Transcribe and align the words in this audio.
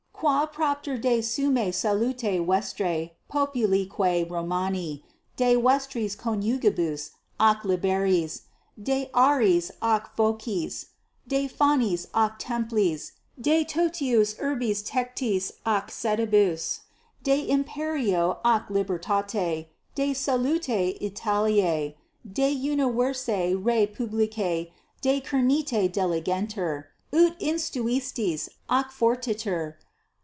Quapropter 0.23 1.01
de 1.01 1.19
24 1.19 1.21
summa 1.31 1.73
salute 1.73 2.45
vestra 2.45 3.09
populique 3.27 3.97
Romani, 4.29 5.03
de 5.35 5.55
vestris 5.55 6.15
coniugibus 6.15 7.09
ac 7.39 7.61
liberis, 7.63 8.41
de 8.79 9.09
aris 9.15 9.71
ac 9.81 10.03
focis, 10.15 10.89
de 11.27 11.47
fanis 11.49 12.05
ac 12.15 12.33
templis, 12.37 13.13
de 13.41 13.65
totius 13.65 14.35
urbis 14.35 14.83
tectis 14.83 15.53
ac 15.65 15.87
sedibus, 15.89 16.81
de 17.23 17.47
imperio 17.51 18.37
ac 18.45 18.65
libertate, 18.69 19.69
de 19.95 20.13
salute 20.13 20.99
Italiae, 21.01 21.95
de 22.31 22.53
universa 22.55 23.57
re 23.59 23.87
publica 23.87 24.67
decernite 25.01 25.91
diligenter, 25.91 26.83
ut 27.11 27.35
instituistis, 27.39 28.49
ac 28.69 28.89
fortiter. 28.91 29.77